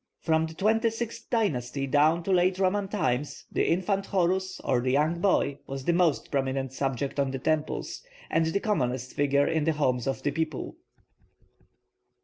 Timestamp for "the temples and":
7.29-8.47